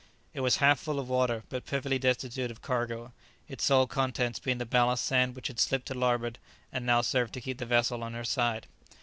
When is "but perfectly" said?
1.49-1.99